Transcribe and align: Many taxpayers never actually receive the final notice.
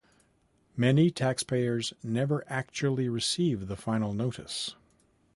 Many 0.75 1.11
taxpayers 1.11 1.93
never 2.01 2.43
actually 2.47 3.07
receive 3.07 3.67
the 3.67 3.75
final 3.77 4.15
notice. 4.15 4.75